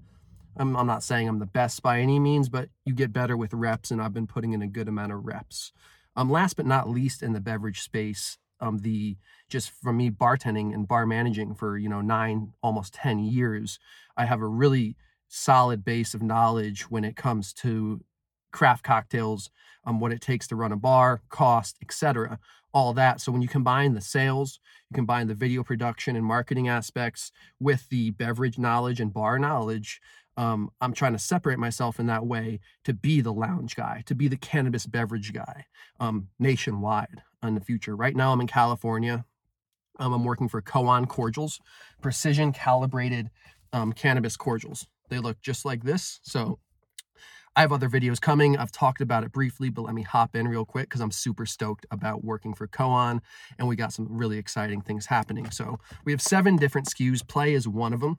I'm, 0.57 0.75
I'm 0.75 0.87
not 0.87 1.03
saying 1.03 1.27
I'm 1.27 1.39
the 1.39 1.45
best 1.45 1.81
by 1.81 1.99
any 1.99 2.19
means, 2.19 2.49
but 2.49 2.69
you 2.85 2.93
get 2.93 3.13
better 3.13 3.35
with 3.35 3.53
reps, 3.53 3.91
and 3.91 4.01
I've 4.01 4.13
been 4.13 4.27
putting 4.27 4.53
in 4.53 4.61
a 4.61 4.67
good 4.67 4.87
amount 4.87 5.11
of 5.11 5.25
reps. 5.25 5.71
Um, 6.15 6.29
last 6.29 6.55
but 6.55 6.65
not 6.65 6.89
least, 6.89 7.21
in 7.21 7.33
the 7.33 7.41
beverage 7.41 7.81
space, 7.81 8.37
um, 8.61 8.79
the 8.79 9.17
just 9.49 9.69
from 9.69 9.97
me 9.97 10.09
bartending 10.09 10.73
and 10.73 10.87
bar 10.87 11.05
managing 11.05 11.55
for 11.55 11.77
you 11.77 11.89
know 11.89 12.01
nine, 12.01 12.53
almost 12.63 12.93
ten 12.93 13.19
years, 13.19 13.79
I 14.15 14.25
have 14.25 14.41
a 14.41 14.47
really 14.47 14.95
solid 15.27 15.83
base 15.83 16.13
of 16.13 16.21
knowledge 16.21 16.89
when 16.89 17.03
it 17.03 17.15
comes 17.15 17.51
to 17.51 18.01
craft 18.51 18.83
cocktails, 18.83 19.49
um, 19.85 19.99
what 19.99 20.13
it 20.13 20.21
takes 20.21 20.47
to 20.47 20.55
run 20.55 20.71
a 20.71 20.77
bar, 20.77 21.21
cost, 21.29 21.77
etc. 21.81 22.39
All 22.73 22.93
that. 22.93 23.19
So 23.19 23.31
when 23.31 23.41
you 23.41 23.47
combine 23.47 23.93
the 23.93 24.01
sales, 24.01 24.59
you 24.89 24.95
combine 24.95 25.27
the 25.27 25.33
video 25.33 25.63
production 25.63 26.15
and 26.15 26.25
marketing 26.25 26.69
aspects 26.69 27.31
with 27.59 27.89
the 27.89 28.11
beverage 28.11 28.57
knowledge 28.57 29.01
and 29.01 29.13
bar 29.13 29.37
knowledge, 29.37 30.01
um, 30.37 30.69
I'm 30.81 30.93
trying 30.93 31.13
to 31.13 31.19
separate 31.19 31.59
myself 31.59 31.99
in 31.99 32.07
that 32.07 32.25
way 32.25 32.59
to 32.83 32.93
be 32.93 33.21
the 33.21 33.33
lounge 33.33 33.75
guy, 33.75 34.03
to 34.05 34.15
be 34.15 34.27
the 34.27 34.37
cannabis 34.37 34.85
beverage 34.85 35.33
guy 35.33 35.65
um, 35.99 36.29
nationwide 36.39 37.21
in 37.43 37.55
the 37.55 37.61
future. 37.61 37.95
Right 37.95 38.15
now, 38.15 38.33
I'm 38.33 38.41
in 38.41 38.47
California. 38.47 39.25
Um, 39.97 40.11
I'm 40.11 40.25
working 40.25 40.49
for 40.49 40.61
Koan 40.61 41.07
Cordials, 41.07 41.61
precision 42.01 42.51
calibrated 42.51 43.29
um, 43.71 43.93
cannabis 43.93 44.35
cordials. 44.35 44.87
They 45.09 45.19
look 45.19 45.39
just 45.41 45.63
like 45.63 45.83
this. 45.83 46.19
So 46.23 46.59
I 47.55 47.61
have 47.61 47.71
other 47.71 47.87
videos 47.87 48.19
coming. 48.19 48.57
I've 48.57 48.73
talked 48.73 48.99
about 48.99 49.23
it 49.23 49.31
briefly, 49.31 49.69
but 49.69 49.83
let 49.83 49.93
me 49.93 50.01
hop 50.01 50.35
in 50.35 50.49
real 50.49 50.65
quick 50.65 50.89
because 50.89 50.99
I'm 50.99 51.11
super 51.11 51.45
stoked 51.45 51.85
about 51.91 52.25
working 52.25 52.53
for 52.53 52.67
Koan 52.67 53.21
and 53.57 53.67
we 53.69 53.77
got 53.77 53.93
some 53.93 54.07
really 54.09 54.37
exciting 54.37 54.81
things 54.81 55.05
happening. 55.05 55.49
So 55.51 55.79
we 56.03 56.11
have 56.11 56.21
seven 56.21 56.57
different 56.57 56.87
SKUs. 56.87 57.25
Play 57.25 57.53
is 57.53 57.65
one 57.65 57.93
of 57.93 58.01
them 58.01 58.17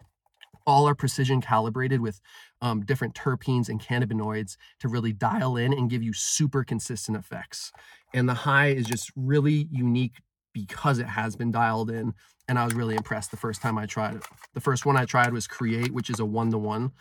all 0.66 0.88
are 0.88 0.94
precision 0.94 1.40
calibrated 1.40 2.00
with 2.00 2.20
um, 2.60 2.84
different 2.84 3.14
terpenes 3.14 3.68
and 3.68 3.80
cannabinoids 3.80 4.56
to 4.80 4.88
really 4.88 5.12
dial 5.12 5.56
in 5.56 5.72
and 5.72 5.90
give 5.90 6.02
you 6.02 6.12
super 6.12 6.64
consistent 6.64 7.16
effects. 7.16 7.72
And 8.12 8.28
the 8.28 8.34
high 8.34 8.68
is 8.68 8.86
just 8.86 9.10
really 9.14 9.68
unique 9.70 10.20
because 10.52 10.98
it 10.98 11.06
has 11.06 11.36
been 11.36 11.52
dialed 11.52 11.90
in. 11.90 12.14
And 12.48 12.58
I 12.58 12.64
was 12.64 12.74
really 12.74 12.94
impressed 12.94 13.30
the 13.30 13.36
first 13.36 13.60
time 13.60 13.76
I 13.76 13.86
tried 13.86 14.16
it. 14.16 14.24
The 14.54 14.60
first 14.60 14.86
one 14.86 14.96
I 14.96 15.04
tried 15.04 15.32
was 15.32 15.46
Create, 15.46 15.92
which 15.92 16.10
is 16.10 16.20
a 16.20 16.24
one 16.24 16.50
to 16.50 16.58
one, 16.58 16.92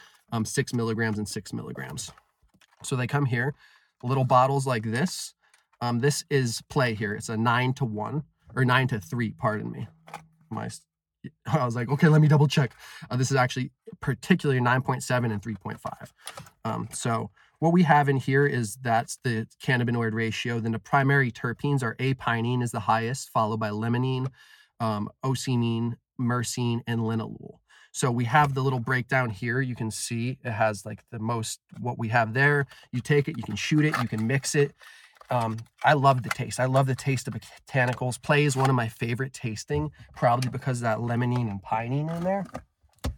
six 0.43 0.73
milligrams 0.73 1.17
and 1.17 1.27
six 1.27 1.53
milligrams. 1.53 2.11
So 2.83 2.95
they 2.95 3.07
come 3.07 3.25
here, 3.25 3.53
little 4.03 4.25
bottles 4.25 4.67
like 4.67 4.83
this. 4.83 5.33
Um, 5.81 5.99
this 5.99 6.23
is 6.29 6.61
play 6.69 6.95
here. 6.95 7.13
It's 7.13 7.29
a 7.29 7.37
nine 7.37 7.73
to 7.75 7.85
one 7.85 8.23
or 8.55 8.65
nine 8.65 8.87
to 8.89 8.99
three, 8.99 9.31
pardon 9.31 9.71
me. 9.71 9.87
My 10.49 10.69
I 11.45 11.65
was 11.65 11.75
like, 11.75 11.89
okay, 11.89 12.07
let 12.07 12.21
me 12.21 12.27
double 12.27 12.47
check. 12.47 12.73
Uh, 13.09 13.15
this 13.15 13.31
is 13.31 13.37
actually 13.37 13.71
particularly 13.99 14.61
9.7 14.61 15.31
and 15.31 15.41
3.5. 15.41 16.11
Um, 16.63 16.87
so 16.91 17.29
what 17.59 17.73
we 17.73 17.83
have 17.83 18.09
in 18.09 18.17
here 18.17 18.45
is 18.45 18.75
that's 18.77 19.17
the 19.23 19.47
cannabinoid 19.63 20.13
ratio. 20.13 20.59
Then 20.59 20.71
the 20.71 20.79
primary 20.79 21.31
terpenes 21.31 21.83
are 21.83 21.95
A-pinene 21.99 22.61
is 22.61 22.71
the 22.71 22.81
highest, 22.81 23.29
followed 23.29 23.59
by 23.59 23.69
limonene, 23.69 24.29
um, 24.79 25.09
myrcene, 25.23 26.81
and 26.87 27.01
linalool. 27.01 27.59
So 27.91 28.11
we 28.11 28.25
have 28.25 28.53
the 28.53 28.61
little 28.61 28.81
breakdown 28.81 29.29
here. 29.29 29.61
You 29.61 29.73
can 29.73 29.89
see 29.89 30.37
it 30.43 30.51
has 30.51 30.85
like 30.85 31.05
the 31.11 31.19
most 31.19 31.61
what 31.79 31.97
we 31.97 32.09
have 32.09 32.33
there. 32.33 32.67
You 32.91 32.99
take 32.99 33.29
it, 33.29 33.37
you 33.37 33.43
can 33.43 33.55
shoot 33.55 33.85
it, 33.85 33.97
you 34.01 34.07
can 34.09 34.27
mix 34.27 34.53
it. 34.53 34.73
Um, 35.29 35.57
I 35.83 35.93
love 35.93 36.23
the 36.23 36.29
taste. 36.29 36.59
I 36.59 36.65
love 36.65 36.87
the 36.87 36.95
taste 36.95 37.27
of 37.27 37.33
botanicals. 37.33 38.21
Play 38.21 38.45
is 38.45 38.55
one 38.55 38.69
of 38.69 38.75
my 38.75 38.87
favorite 38.87 39.33
tasting, 39.33 39.91
probably 40.15 40.49
because 40.49 40.79
of 40.79 40.83
that 40.83 40.97
limonene 40.99 41.49
and 41.49 41.61
pinene 41.61 42.15
in 42.15 42.23
there. 42.23 42.45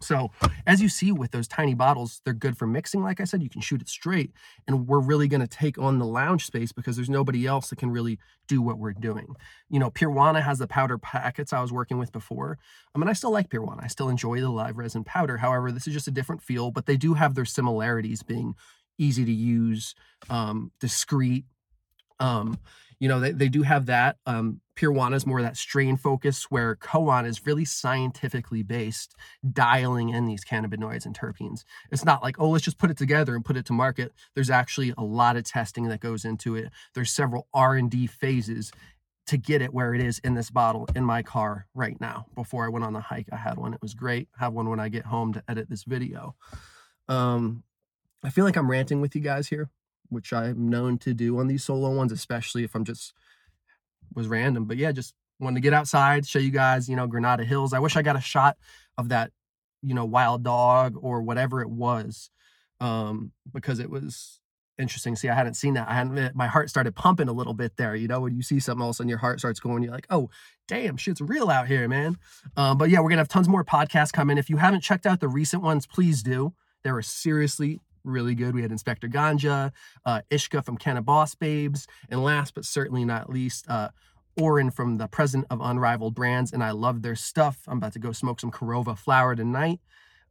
So 0.00 0.30
as 0.66 0.80
you 0.80 0.88
see 0.88 1.12
with 1.12 1.30
those 1.30 1.48
tiny 1.48 1.74
bottles, 1.74 2.20
they're 2.24 2.34
good 2.34 2.56
for 2.56 2.66
mixing. 2.66 3.02
Like 3.02 3.20
I 3.20 3.24
said, 3.24 3.42
you 3.42 3.48
can 3.48 3.60
shoot 3.60 3.80
it 3.80 3.88
straight. 3.88 4.32
And 4.66 4.86
we're 4.86 5.00
really 5.00 5.28
going 5.28 5.40
to 5.40 5.46
take 5.46 5.78
on 5.78 5.98
the 5.98 6.06
lounge 6.06 6.46
space 6.46 6.72
because 6.72 6.96
there's 6.96 7.10
nobody 7.10 7.46
else 7.46 7.70
that 7.70 7.78
can 7.78 7.90
really 7.90 8.18
do 8.46 8.62
what 8.62 8.78
we're 8.78 8.92
doing. 8.92 9.34
You 9.68 9.78
know, 9.78 9.90
Pirwana 9.90 10.42
has 10.42 10.58
the 10.58 10.66
powder 10.66 10.98
packets 10.98 11.52
I 11.52 11.60
was 11.60 11.72
working 11.72 11.98
with 11.98 12.12
before. 12.12 12.58
I 12.94 12.98
mean, 12.98 13.08
I 13.08 13.12
still 13.12 13.32
like 13.32 13.48
Pirwana. 13.48 13.84
I 13.84 13.88
still 13.88 14.08
enjoy 14.08 14.40
the 14.40 14.50
live 14.50 14.76
resin 14.76 15.04
powder. 15.04 15.38
However, 15.38 15.72
this 15.72 15.86
is 15.86 15.94
just 15.94 16.08
a 16.08 16.12
different 16.12 16.42
feel, 16.42 16.70
but 16.70 16.86
they 16.86 16.96
do 16.96 17.14
have 17.14 17.34
their 17.34 17.44
similarities 17.44 18.22
being 18.22 18.54
easy 18.98 19.24
to 19.24 19.32
use, 19.32 19.94
um, 20.28 20.72
discreet, 20.80 21.44
um, 22.20 22.58
you 23.00 23.08
know, 23.08 23.20
they, 23.20 23.30
they 23.30 23.48
do 23.48 23.62
have 23.62 23.86
that. 23.86 24.16
Um, 24.26 24.60
Pirwana 24.76 25.14
is 25.14 25.26
more 25.26 25.38
of 25.38 25.44
that 25.44 25.56
strain 25.56 25.96
focus, 25.96 26.44
where 26.50 26.76
Koan 26.76 27.26
is 27.26 27.46
really 27.46 27.64
scientifically 27.64 28.62
based, 28.62 29.14
dialing 29.52 30.10
in 30.10 30.26
these 30.26 30.44
cannabinoids 30.44 31.06
and 31.06 31.16
terpenes. 31.18 31.64
It's 31.90 32.04
not 32.04 32.22
like, 32.22 32.40
oh, 32.40 32.50
let's 32.50 32.64
just 32.64 32.78
put 32.78 32.90
it 32.90 32.96
together 32.96 33.34
and 33.34 33.44
put 33.44 33.56
it 33.56 33.66
to 33.66 33.72
market. 33.72 34.12
There's 34.34 34.50
actually 34.50 34.94
a 34.96 35.02
lot 35.02 35.36
of 35.36 35.44
testing 35.44 35.88
that 35.88 36.00
goes 36.00 36.24
into 36.24 36.56
it. 36.56 36.70
There's 36.94 37.10
several 37.10 37.48
R&D 37.54 38.06
phases 38.08 38.72
to 39.26 39.36
get 39.36 39.62
it 39.62 39.74
where 39.74 39.94
it 39.94 40.00
is 40.00 40.20
in 40.20 40.34
this 40.34 40.50
bottle 40.50 40.88
in 40.96 41.04
my 41.04 41.22
car 41.22 41.66
right 41.74 42.00
now. 42.00 42.26
Before 42.34 42.64
I 42.64 42.68
went 42.68 42.84
on 42.84 42.94
the 42.94 43.00
hike, 43.00 43.28
I 43.30 43.36
had 43.36 43.58
one. 43.58 43.74
It 43.74 43.82
was 43.82 43.94
great. 43.94 44.28
Have 44.38 44.54
one 44.54 44.70
when 44.70 44.80
I 44.80 44.88
get 44.88 45.04
home 45.04 45.34
to 45.34 45.42
edit 45.48 45.68
this 45.68 45.84
video. 45.84 46.34
Um, 47.08 47.62
I 48.24 48.30
feel 48.30 48.44
like 48.44 48.56
I'm 48.56 48.70
ranting 48.70 49.00
with 49.00 49.14
you 49.14 49.20
guys 49.20 49.46
here 49.46 49.70
which 50.08 50.32
I'm 50.32 50.68
known 50.68 50.98
to 50.98 51.14
do 51.14 51.38
on 51.38 51.48
these 51.48 51.64
solo 51.64 51.94
ones, 51.94 52.12
especially 52.12 52.64
if 52.64 52.74
I'm 52.74 52.84
just 52.84 53.12
was 54.14 54.28
random. 54.28 54.64
But 54.64 54.76
yeah, 54.76 54.92
just 54.92 55.14
wanted 55.40 55.56
to 55.56 55.60
get 55.60 55.72
outside, 55.72 56.26
show 56.26 56.38
you 56.38 56.50
guys, 56.50 56.88
you 56.88 56.96
know, 56.96 57.06
Granada 57.06 57.44
Hills. 57.44 57.72
I 57.72 57.78
wish 57.78 57.96
I 57.96 58.02
got 58.02 58.16
a 58.16 58.20
shot 58.20 58.56
of 58.96 59.10
that, 59.10 59.30
you 59.82 59.94
know, 59.94 60.04
wild 60.04 60.42
dog 60.42 60.96
or 61.00 61.22
whatever 61.22 61.60
it 61.60 61.70
was, 61.70 62.30
um, 62.80 63.32
because 63.52 63.78
it 63.78 63.90
was 63.90 64.40
interesting. 64.78 65.16
See, 65.16 65.28
I 65.28 65.34
hadn't 65.34 65.54
seen 65.54 65.74
that. 65.74 65.88
I 65.88 65.94
hadn't. 65.94 66.34
My 66.34 66.46
heart 66.46 66.70
started 66.70 66.94
pumping 66.94 67.28
a 67.28 67.32
little 67.32 67.54
bit 67.54 67.76
there. 67.76 67.94
You 67.94 68.08
know, 68.08 68.20
when 68.20 68.34
you 68.34 68.42
see 68.42 68.60
something 68.60 68.84
else 68.84 69.00
and 69.00 69.08
your 69.08 69.18
heart 69.18 69.38
starts 69.40 69.60
going, 69.60 69.82
you're 69.82 69.92
like, 69.92 70.06
oh, 70.10 70.30
damn, 70.66 70.96
shit's 70.96 71.20
real 71.20 71.50
out 71.50 71.68
here, 71.68 71.88
man. 71.88 72.16
Um, 72.56 72.78
but 72.78 72.90
yeah, 72.90 73.00
we're 73.00 73.10
gonna 73.10 73.20
have 73.20 73.28
tons 73.28 73.48
more 73.48 73.64
podcasts 73.64 74.12
coming. 74.12 74.38
If 74.38 74.50
you 74.50 74.56
haven't 74.56 74.82
checked 74.82 75.06
out 75.06 75.20
the 75.20 75.28
recent 75.28 75.62
ones, 75.62 75.86
please 75.86 76.22
do. 76.22 76.54
They 76.84 76.92
were 76.92 77.02
seriously 77.02 77.80
really 78.04 78.34
good. 78.34 78.54
We 78.54 78.62
had 78.62 78.72
Inspector 78.72 79.06
Ganja, 79.08 79.72
uh, 80.04 80.22
Ishka 80.30 80.64
from 80.64 80.76
Kenna 80.76 81.02
Boss 81.02 81.34
Babes, 81.34 81.86
and 82.08 82.22
last 82.22 82.54
but 82.54 82.64
certainly 82.64 83.04
not 83.04 83.30
least, 83.30 83.68
uh, 83.68 83.90
Oren 84.40 84.70
from 84.70 84.98
the 84.98 85.08
president 85.08 85.46
of 85.50 85.60
Unrivaled 85.60 86.14
Brands, 86.14 86.52
and 86.52 86.62
I 86.62 86.70
love 86.70 87.02
their 87.02 87.16
stuff. 87.16 87.58
I'm 87.66 87.78
about 87.78 87.92
to 87.94 87.98
go 87.98 88.12
smoke 88.12 88.40
some 88.40 88.52
Korova 88.52 88.96
flower 88.96 89.34
tonight. 89.34 89.80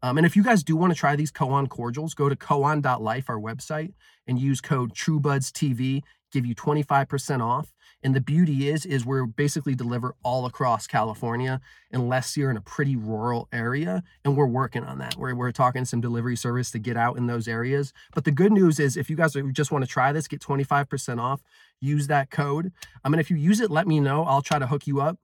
Um, 0.01 0.17
and 0.17 0.25
if 0.25 0.35
you 0.35 0.43
guys 0.43 0.63
do 0.63 0.75
want 0.75 0.93
to 0.93 0.99
try 0.99 1.15
these 1.15 1.31
Koan 1.31 1.67
cordials, 1.67 2.13
go 2.13 2.29
to 2.29 2.35
koan.life, 2.35 3.29
our 3.29 3.39
website, 3.39 3.93
and 4.27 4.39
use 4.39 4.61
code 4.61 4.93
TrueBudsTV, 4.93 6.03
give 6.31 6.45
you 6.45 6.55
25% 6.55 7.41
off. 7.41 7.73
And 8.03 8.15
the 8.15 8.21
beauty 8.21 8.69
is, 8.69 8.85
is 8.85 9.05
we're 9.05 9.25
basically 9.25 9.73
deliver 9.73 10.15
all 10.23 10.45
across 10.45 10.85
California, 10.85 11.59
unless 11.91 12.37
you're 12.37 12.51
in 12.51 12.57
a 12.57 12.61
pretty 12.61 12.95
rural 12.95 13.47
area, 13.51 14.03
and 14.23 14.37
we're 14.37 14.45
working 14.45 14.83
on 14.83 14.99
that. 14.99 15.15
We're, 15.15 15.33
we're 15.33 15.51
talking 15.51 15.83
some 15.83 15.99
delivery 15.99 16.35
service 16.35 16.69
to 16.71 16.79
get 16.79 16.95
out 16.95 17.17
in 17.17 17.27
those 17.27 17.47
areas. 17.47 17.93
But 18.13 18.23
the 18.23 18.31
good 18.31 18.51
news 18.51 18.79
is, 18.79 18.97
if 18.97 19.09
you 19.09 19.15
guys 19.15 19.35
just 19.51 19.71
want 19.71 19.83
to 19.83 19.89
try 19.89 20.11
this, 20.11 20.27
get 20.27 20.41
25% 20.41 21.19
off. 21.19 21.41
Use 21.79 22.07
that 22.07 22.29
code. 22.29 22.71
I 23.03 23.09
mean, 23.09 23.19
if 23.19 23.31
you 23.31 23.37
use 23.37 23.59
it, 23.59 23.71
let 23.71 23.87
me 23.87 23.99
know. 23.99 24.23
I'll 24.23 24.41
try 24.41 24.59
to 24.59 24.67
hook 24.67 24.85
you 24.85 25.01
up 25.01 25.17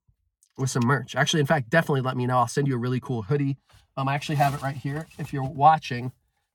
with 0.57 0.69
some 0.69 0.85
merch. 0.85 1.15
Actually, 1.15 1.41
in 1.41 1.45
fact, 1.45 1.69
definitely 1.69 2.01
let 2.01 2.17
me 2.17 2.25
know. 2.25 2.37
I'll 2.37 2.47
send 2.47 2.67
you 2.67 2.75
a 2.75 2.79
really 2.79 2.99
cool 2.99 3.23
hoodie. 3.23 3.57
Um, 3.95 4.07
I 4.07 4.15
actually 4.15 4.35
have 4.35 4.53
it 4.53 4.61
right 4.61 4.75
here. 4.75 5.07
If 5.19 5.31
you're 5.31 5.43
watching, 5.43 6.11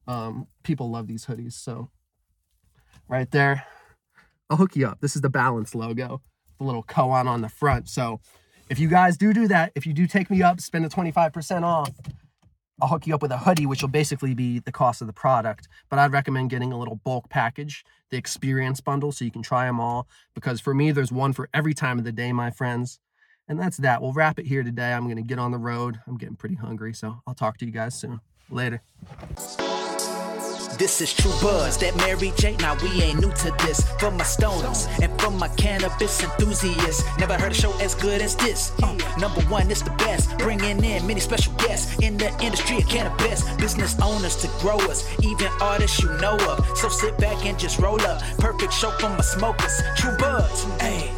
um, 0.06 0.46
people 0.62 0.90
love 0.90 1.06
these 1.06 1.26
hoodies. 1.26 1.52
So 1.52 1.90
right 3.08 3.30
there, 3.30 3.64
I'll 4.50 4.56
hook 4.56 4.76
you 4.76 4.86
up. 4.86 5.00
This 5.00 5.14
is 5.14 5.22
the 5.22 5.28
Balance 5.28 5.74
logo, 5.74 6.22
the 6.58 6.64
little 6.64 6.82
koan 6.82 7.26
on 7.26 7.40
the 7.42 7.48
front. 7.48 7.88
So 7.88 8.20
if 8.68 8.78
you 8.78 8.88
guys 8.88 9.16
do 9.16 9.32
do 9.32 9.48
that, 9.48 9.72
if 9.74 9.86
you 9.86 9.92
do 9.92 10.06
take 10.06 10.30
me 10.30 10.42
up, 10.42 10.60
spend 10.60 10.84
the 10.84 10.88
25% 10.88 11.62
off, 11.62 11.90
I'll 12.80 12.88
hook 12.88 13.06
you 13.06 13.14
up 13.14 13.22
with 13.22 13.32
a 13.32 13.38
hoodie, 13.38 13.66
which 13.66 13.82
will 13.82 13.88
basically 13.88 14.34
be 14.34 14.60
the 14.60 14.70
cost 14.70 15.00
of 15.00 15.06
the 15.06 15.12
product. 15.12 15.68
But 15.88 15.98
I'd 15.98 16.12
recommend 16.12 16.50
getting 16.50 16.72
a 16.72 16.78
little 16.78 16.96
bulk 16.96 17.28
package, 17.28 17.84
the 18.10 18.16
experience 18.16 18.80
bundle, 18.80 19.10
so 19.10 19.24
you 19.24 19.32
can 19.32 19.42
try 19.42 19.66
them 19.66 19.80
all. 19.80 20.06
Because 20.34 20.60
for 20.60 20.74
me, 20.74 20.92
there's 20.92 21.10
one 21.10 21.32
for 21.32 21.48
every 21.52 21.74
time 21.74 21.98
of 21.98 22.04
the 22.04 22.12
day, 22.12 22.32
my 22.32 22.50
friends. 22.50 23.00
And 23.48 23.58
that's 23.58 23.78
that. 23.78 24.00
We'll 24.00 24.12
wrap 24.12 24.38
it 24.38 24.46
here 24.46 24.62
today. 24.62 24.92
I'm 24.92 25.04
going 25.04 25.16
to 25.16 25.22
get 25.22 25.38
on 25.38 25.50
the 25.50 25.58
road. 25.58 25.98
I'm 26.06 26.18
getting 26.18 26.36
pretty 26.36 26.56
hungry, 26.56 26.94
so 26.94 27.20
I'll 27.26 27.34
talk 27.34 27.56
to 27.58 27.66
you 27.66 27.72
guys 27.72 27.94
soon. 27.94 28.20
Later. 28.50 28.82
This 30.78 31.00
is 31.00 31.12
True 31.12 31.32
Buds, 31.42 31.76
that 31.78 31.96
Mary 31.96 32.32
J. 32.36 32.54
Now 32.60 32.76
we 32.80 33.02
ain't 33.02 33.20
new 33.20 33.32
to 33.32 33.50
this. 33.66 33.80
For 33.98 34.12
my 34.12 34.22
stoners 34.22 34.86
and 35.02 35.20
from 35.20 35.36
my 35.36 35.48
cannabis 35.48 36.22
enthusiasts, 36.22 37.02
never 37.18 37.34
heard 37.34 37.50
a 37.50 37.54
show 37.54 37.76
as 37.80 37.96
good 37.96 38.22
as 38.22 38.36
this. 38.36 38.70
Uh, 38.80 38.96
number 39.18 39.40
one, 39.50 39.68
it's 39.72 39.82
the 39.82 39.90
best. 39.98 40.38
Bringing 40.38 40.84
in 40.84 41.04
many 41.04 41.18
special 41.18 41.52
guests 41.54 41.98
in 41.98 42.16
the 42.16 42.30
industry 42.40 42.76
of 42.76 42.88
cannabis. 42.88 43.42
Business 43.56 44.00
owners 44.00 44.36
to 44.36 44.46
growers, 44.60 45.04
even 45.20 45.48
artists 45.60 46.00
you 46.00 46.10
know 46.18 46.36
of. 46.48 46.64
So 46.78 46.88
sit 46.88 47.18
back 47.18 47.44
and 47.44 47.58
just 47.58 47.80
roll 47.80 48.00
up. 48.02 48.22
Perfect 48.38 48.72
show 48.72 48.92
for 48.92 49.08
my 49.08 49.20
smokers. 49.20 49.82
True 49.96 50.16
Buds, 50.16 50.62
hey. 50.80 51.17